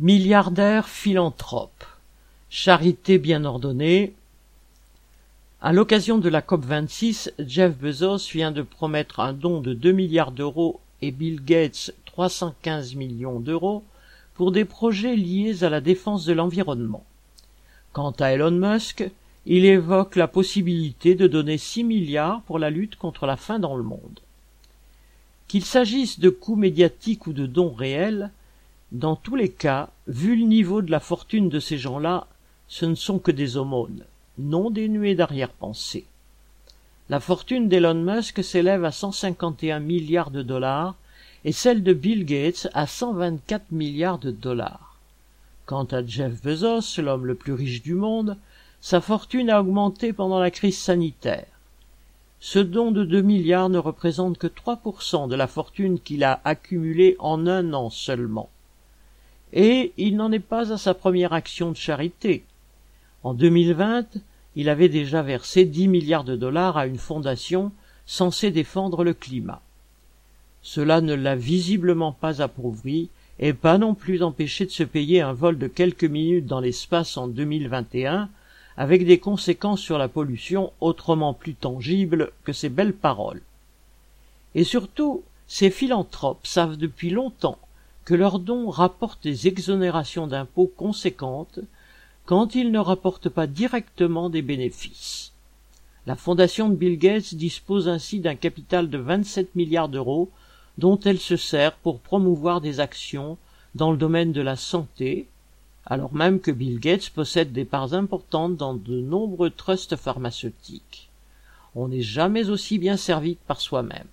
[0.00, 1.84] Milliardaire philanthrope.
[2.50, 4.12] Charité bien ordonnée.
[5.62, 10.32] À l'occasion de la COP26, Jeff Bezos vient de promettre un don de 2 milliards
[10.32, 13.84] d'euros et Bill Gates 315 millions d'euros
[14.34, 17.04] pour des projets liés à la défense de l'environnement.
[17.92, 19.08] Quant à Elon Musk,
[19.46, 23.76] il évoque la possibilité de donner 6 milliards pour la lutte contre la faim dans
[23.76, 24.18] le monde.
[25.46, 28.32] Qu'il s'agisse de coûts médiatiques ou de dons réels,
[28.94, 32.28] dans tous les cas, vu le niveau de la fortune de ces gens-là,
[32.68, 34.04] ce ne sont que des aumônes,
[34.38, 36.04] non dénuées d'arrière-pensée.
[37.08, 40.94] La fortune d'Elon Musk s'élève à 151 milliards de dollars
[41.44, 44.96] et celle de Bill Gates à 124 milliards de dollars.
[45.66, 48.36] Quant à Jeff Bezos, l'homme le plus riche du monde,
[48.80, 51.46] sa fortune a augmenté pendant la crise sanitaire.
[52.38, 57.16] Ce don de deux milliards ne représente que 3% de la fortune qu'il a accumulée
[57.18, 58.50] en un an seulement
[59.54, 62.44] et il n'en est pas à sa première action de charité.
[63.22, 64.18] En 2020,
[64.56, 67.72] il avait déjà versé 10 milliards de dollars à une fondation
[68.04, 69.62] censée défendre le climat.
[70.60, 75.32] Cela ne l'a visiblement pas appauvri et pas non plus empêché de se payer un
[75.32, 78.28] vol de quelques minutes dans l'espace en 2021
[78.76, 83.42] avec des conséquences sur la pollution autrement plus tangibles que ces belles paroles.
[84.56, 87.58] Et surtout, ces philanthropes savent depuis longtemps
[88.04, 91.60] que leurs dons rapportent des exonérations d'impôts conséquentes
[92.26, 95.32] quand ils ne rapportent pas directement des bénéfices.
[96.06, 100.30] La fondation de Bill Gates dispose ainsi d'un capital de 27 milliards d'euros
[100.76, 103.38] dont elle se sert pour promouvoir des actions
[103.74, 105.28] dans le domaine de la santé,
[105.86, 111.08] alors même que Bill Gates possède des parts importantes dans de nombreux trusts pharmaceutiques.
[111.74, 114.06] On n'est jamais aussi bien servi que par soi-même.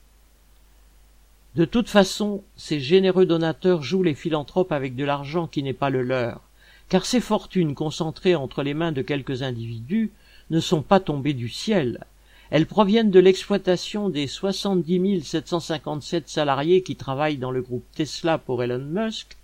[1.54, 5.90] De toute façon, ces généreux donateurs jouent les philanthropes avec de l'argent qui n'est pas
[5.90, 6.40] le leur,
[6.88, 10.12] car ces fortunes concentrées entre les mains de quelques individus
[10.50, 12.06] ne sont pas tombées du ciel.
[12.52, 18.64] Elles proviennent de l'exploitation des 70 757 salariés qui travaillent dans le groupe Tesla pour
[18.64, 19.36] Elon Musk,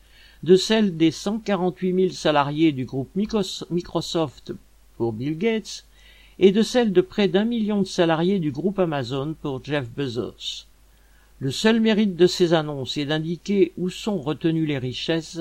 [0.43, 4.53] de celles des 148 000 salariés du groupe Microsoft
[4.95, 5.83] pour Bill Gates,
[6.39, 10.67] et de celles de près d'un million de salariés du groupe Amazon pour Jeff Bezos.
[11.39, 15.39] Le seul mérite de ces annonces est d'indiquer où sont retenues les richesses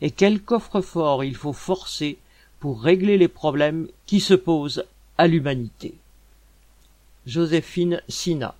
[0.00, 2.18] et quel coffre-fort il faut forcer
[2.60, 4.84] pour régler les problèmes qui se posent
[5.16, 5.94] à l'humanité.
[7.26, 8.54] Joséphine Sina